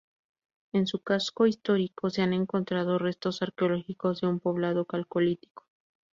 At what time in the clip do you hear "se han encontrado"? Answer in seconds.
2.09-2.97